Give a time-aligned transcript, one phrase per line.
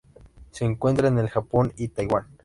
[0.49, 2.25] Se encuentra en el Japón y Taiwán.